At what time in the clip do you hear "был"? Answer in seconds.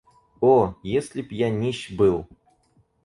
2.01-2.25